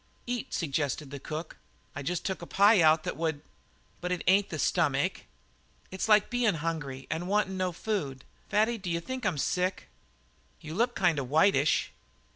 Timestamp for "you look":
10.59-10.95